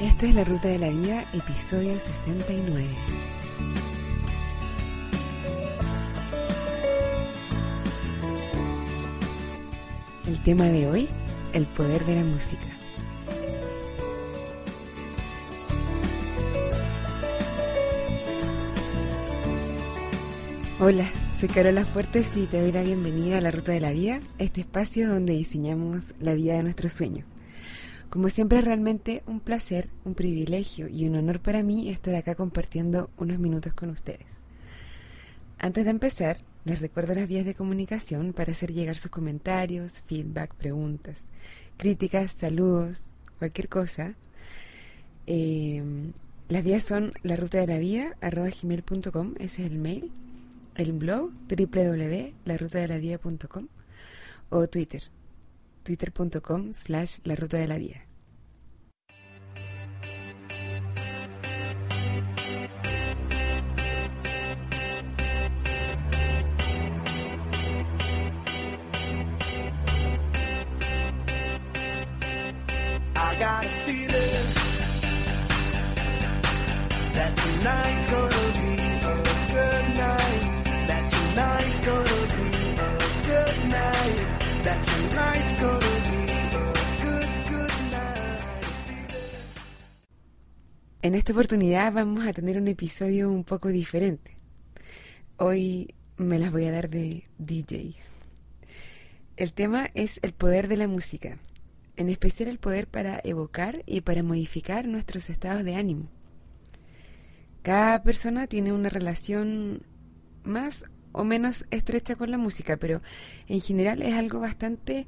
[0.00, 2.86] Esto es La Ruta de la Vida, episodio 69.
[10.26, 11.08] El tema de hoy,
[11.52, 12.62] el poder de la música.
[20.80, 24.20] Hola, soy Carola Fuertes y te doy la bienvenida a La Ruta de la Vida,
[24.38, 27.29] este espacio donde diseñamos la vida de nuestros sueños.
[28.10, 32.34] Como siempre es realmente un placer, un privilegio y un honor para mí estar acá
[32.34, 34.26] compartiendo unos minutos con ustedes.
[35.58, 40.52] Antes de empezar, les recuerdo las vías de comunicación para hacer llegar sus comentarios, feedback,
[40.54, 41.22] preguntas,
[41.76, 44.16] críticas, saludos, cualquier cosa.
[45.28, 46.10] Eh,
[46.48, 50.10] las vías son la ruta de la vida gmail.com, ese es el mail,
[50.74, 53.68] el blog www.larutadelavida.com
[54.48, 55.04] o Twitter
[55.90, 58.09] twitter.com slash la ruta de la vida.
[91.02, 94.36] En esta oportunidad vamos a tener un episodio un poco diferente.
[95.38, 97.94] Hoy me las voy a dar de DJ.
[99.36, 101.38] El tema es el poder de la música
[102.00, 106.08] en especial el poder para evocar y para modificar nuestros estados de ánimo.
[107.62, 109.82] Cada persona tiene una relación
[110.44, 113.02] más o menos estrecha con la música, pero
[113.48, 115.06] en general es algo bastante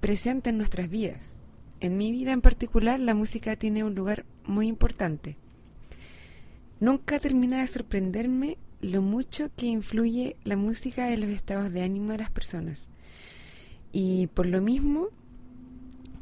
[0.00, 1.40] presente en nuestras vidas.
[1.80, 5.38] En mi vida en particular la música tiene un lugar muy importante.
[6.78, 12.12] Nunca termina de sorprenderme lo mucho que influye la música en los estados de ánimo
[12.12, 12.90] de las personas.
[13.92, 15.08] Y por lo mismo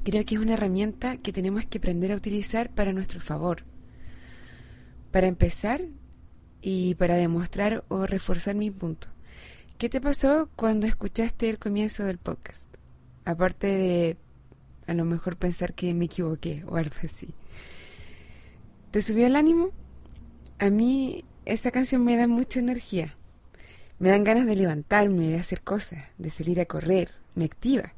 [0.05, 3.65] creo que es una herramienta que tenemos que aprender a utilizar para nuestro favor.
[5.11, 5.83] Para empezar
[6.63, 9.09] y para demostrar o reforzar mi punto.
[9.77, 12.69] ¿Qué te pasó cuando escuchaste el comienzo del podcast?
[13.25, 14.17] Aparte de
[14.89, 17.35] a lo mejor pensar que me equivoqué o algo así.
[18.91, 19.71] ¿Te subió el ánimo?
[20.59, 23.15] A mí esa canción me da mucha energía.
[23.99, 27.93] Me dan ganas de levantarme, de hacer cosas, de salir a correr, me activa.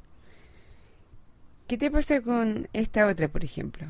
[1.68, 3.86] ¿Qué te pasa con esta otra, por ejemplo?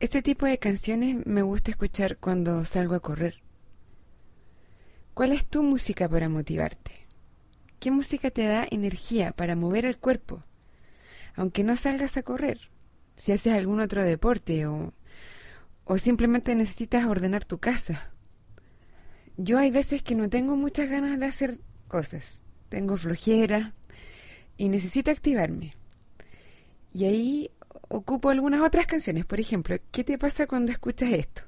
[0.00, 3.42] Este tipo de canciones me gusta escuchar cuando salgo a correr.
[5.12, 7.08] ¿Cuál es tu música para motivarte?
[7.80, 10.44] ¿Qué música te da energía para mover el cuerpo?
[11.34, 12.70] Aunque no salgas a correr,
[13.16, 14.94] si haces algún otro deporte o,
[15.84, 18.12] o simplemente necesitas ordenar tu casa.
[19.36, 22.44] Yo hay veces que no tengo muchas ganas de hacer cosas.
[22.68, 23.74] Tengo flojera
[24.56, 25.72] y necesito activarme.
[26.92, 27.50] Y ahí
[27.88, 29.24] ocupo algunas otras canciones.
[29.24, 31.47] Por ejemplo, ¿qué te pasa cuando escuchas esto?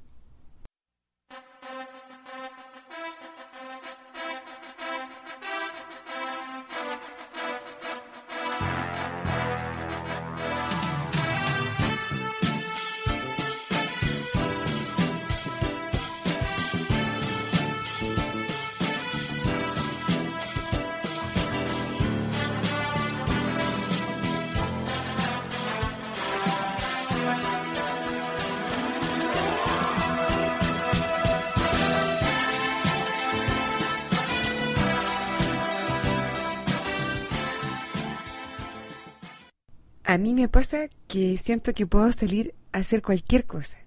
[40.11, 43.79] A mí me pasa que siento que puedo salir a hacer cualquier cosa.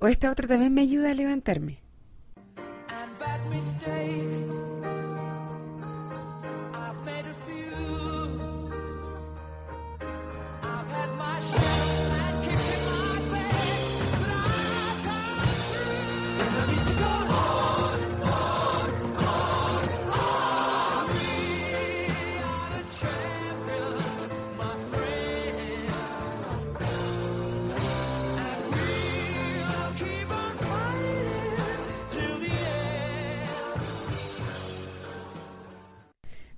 [0.00, 1.78] O esta otra también me ayuda a levantarme.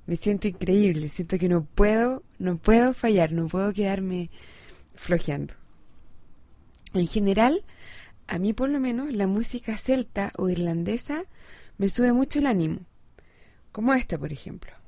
[0.07, 4.31] Me siento increíble, siento que no puedo, no puedo fallar, no puedo quedarme
[4.95, 5.55] flojeando.
[6.95, 7.65] En general,
[8.27, 11.25] a mí por lo menos la música celta o irlandesa
[11.79, 12.81] me sube mucho el ánimo,
[13.71, 14.81] como esta por ejemplo.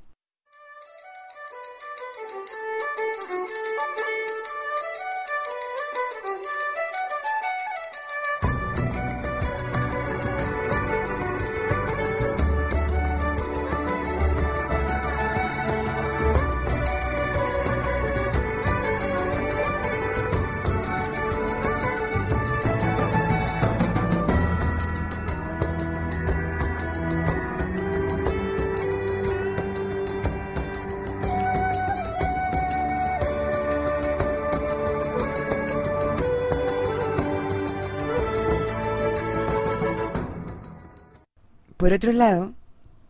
[41.77, 42.53] Por otro lado,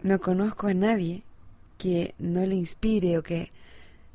[0.01, 1.23] no conozco a nadie
[1.77, 3.51] que no le inspire o que,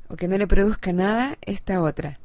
[0.09, 2.19] o que no le produzca nada esta otra.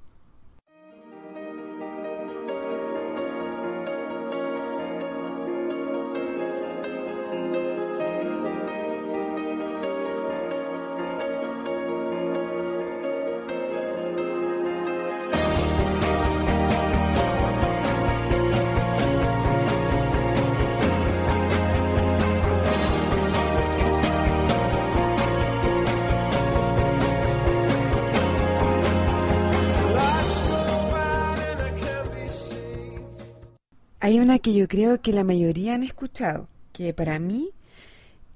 [34.06, 37.50] Hay una que yo creo que la mayoría han escuchado, que para mí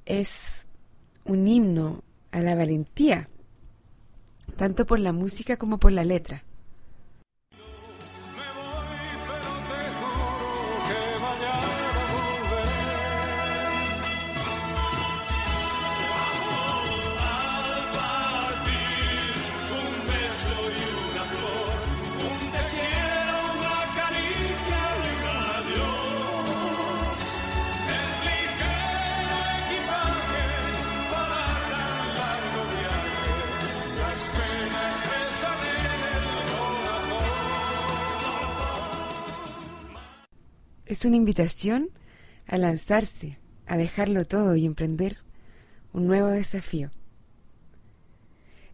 [0.04, 0.66] es
[1.24, 2.02] un himno
[2.32, 3.28] a la valentía,
[4.56, 6.42] tanto por la música como por la letra.
[40.90, 41.90] Es una invitación
[42.48, 43.38] a lanzarse,
[43.68, 45.18] a dejarlo todo y emprender
[45.92, 46.90] un nuevo desafío.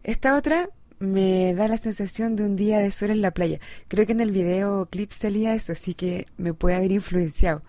[0.01, 0.67] Esta otra
[0.97, 3.59] me da la sensación de un día de sol en la playa.
[3.87, 7.61] Creo que en el video clip salía eso, así que me puede haber influenciado.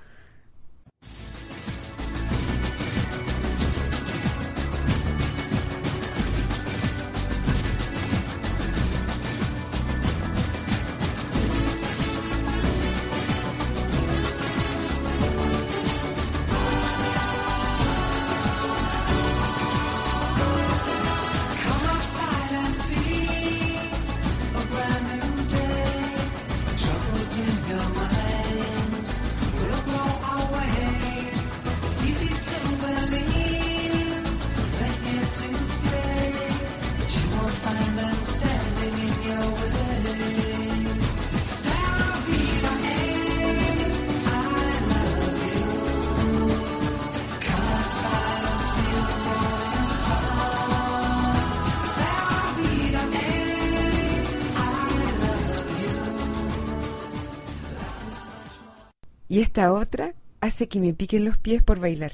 [59.58, 62.12] Esta otra hace que me piquen los pies por bailar.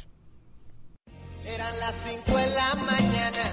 [1.44, 3.44] Eran las 5 de la mañana,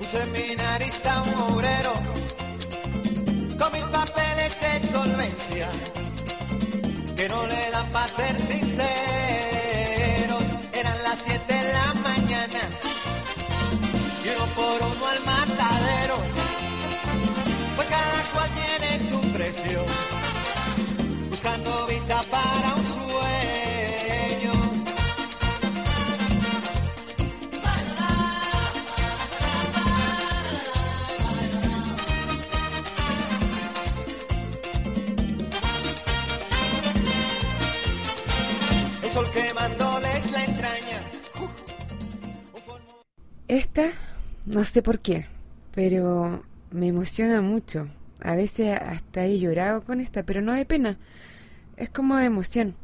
[0.00, 1.92] un seminarista, un obrero,
[3.56, 5.68] con mil papeles de solvencia,
[7.14, 9.13] que no le dan para ser sinceros.
[44.54, 45.26] No sé por qué,
[45.74, 47.88] pero me emociona mucho.
[48.20, 50.96] A veces hasta he llorado con esta, pero no de pena,
[51.76, 52.76] es como de emoción.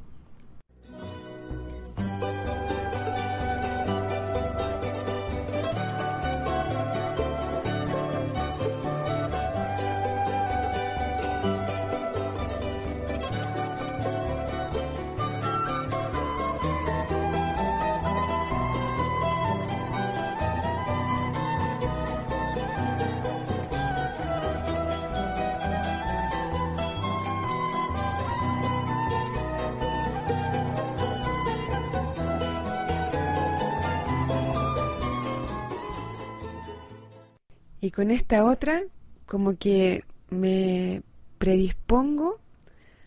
[37.80, 38.82] Y con esta otra,
[39.26, 41.02] como que me
[41.38, 42.40] predispongo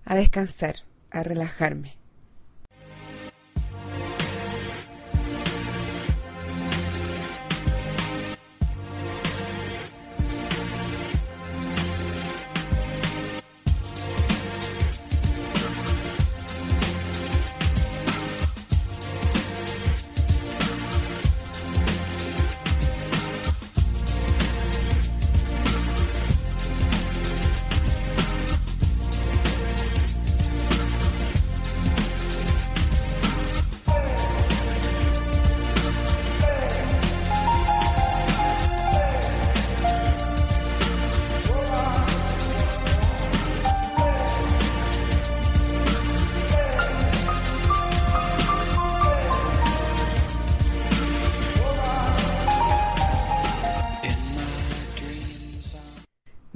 [0.05, 0.77] a descansar,
[1.11, 1.97] a relajarme.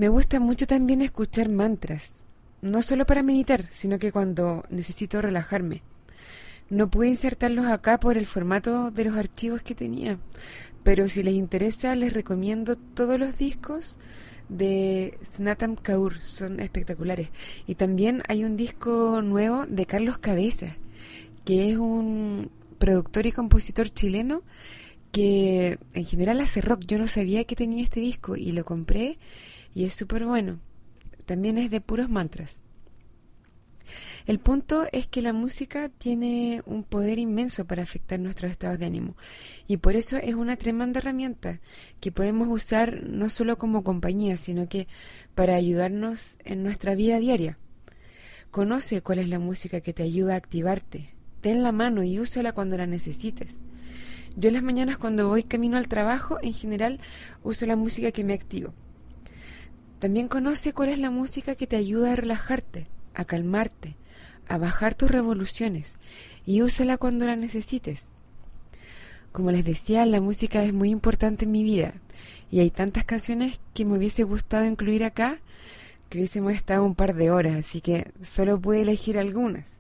[0.08, 2.24] Me gusta mucho también escuchar mantras,
[2.62, 5.82] no solo para meditar, sino que cuando necesito relajarme.
[6.70, 10.18] No pude insertarlos acá por el formato de los archivos que tenía,
[10.82, 13.98] pero si les interesa les recomiendo todos los discos
[14.48, 17.28] de Snatam Kaur, son espectaculares.
[17.68, 20.68] Y también hay un disco nuevo de Carlos Cabeza,
[21.44, 22.50] que es un
[22.80, 24.42] productor y compositor chileno
[25.12, 26.86] que en general hace rock.
[26.88, 29.18] Yo no sabía que tenía este disco y lo compré
[29.78, 30.60] y es súper bueno.
[31.28, 32.64] También es de puros mantras.
[34.26, 38.88] El punto es que la música tiene un poder inmenso para afectar nuestros estados de
[38.88, 39.16] ánimo
[39.68, 41.60] y por eso es una tremenda herramienta
[42.00, 44.88] que podemos usar no solo como compañía, sino que
[45.36, 47.60] para ayudarnos en nuestra vida diaria.
[48.50, 51.14] Conoce cuál es la música que te ayuda a activarte.
[51.42, 53.60] Ten la mano y úsala cuando la necesites.
[54.36, 57.00] Yo en las mañanas cuando voy camino al trabajo, en general
[57.44, 58.74] uso la música que me activo.
[60.00, 63.96] También conoce cuál es la música que te ayuda a relajarte, a calmarte,
[64.48, 65.96] a bajar tus revoluciones
[66.46, 68.12] y úsala cuando la necesites.
[69.32, 71.94] Como les decía, la música es muy importante en mi vida
[72.52, 75.40] y hay tantas canciones que me hubiese gustado incluir acá
[76.10, 79.80] que hubiésemos estado un par de horas, así que solo pude elegir algunas.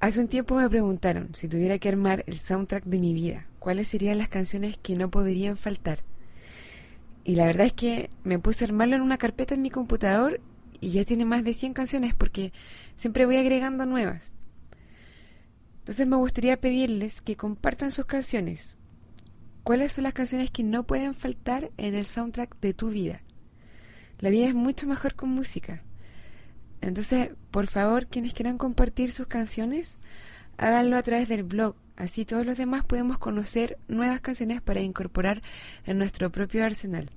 [0.00, 3.88] Hace un tiempo me preguntaron si tuviera que armar el soundtrack de mi vida, cuáles
[3.88, 6.00] serían las canciones que no podrían faltar.
[7.24, 10.40] Y la verdad es que me puse a armarlo en una carpeta en mi computador
[10.80, 12.52] y ya tiene más de 100 canciones porque
[12.94, 14.34] siempre voy agregando nuevas.
[15.78, 18.78] Entonces me gustaría pedirles que compartan sus canciones.
[19.62, 23.22] ¿Cuáles son las canciones que no pueden faltar en el soundtrack de tu vida?
[24.18, 25.82] La vida es mucho mejor con música.
[26.82, 29.98] Entonces, por favor, quienes quieran compartir sus canciones,
[30.58, 35.42] háganlo a través del blog Así todos los demás podemos conocer nuevas canciones para incorporar
[35.86, 37.10] en nuestro propio arsenal.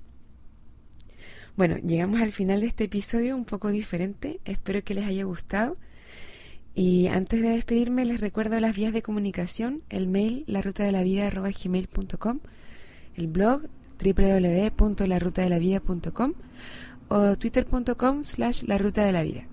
[1.56, 4.38] Bueno, llegamos al final de este episodio un poco diferente.
[4.44, 5.76] Espero que les haya gustado.
[6.74, 12.38] Y antes de despedirme les recuerdo las vías de comunicación, el mail larutadelavida.gmail.com,
[13.16, 13.62] el blog
[14.00, 16.34] www.larutadelavida.com
[17.08, 19.48] o twitter.com slash la de la vida.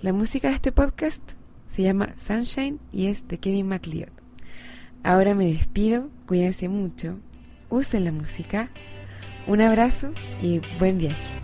[0.00, 1.22] La música de este podcast
[1.68, 4.21] se llama Sunshine y es de Kevin MacLeod.
[5.04, 7.18] Ahora me despido, cuídense mucho,
[7.70, 8.68] usen la música,
[9.48, 11.41] un abrazo y buen viaje.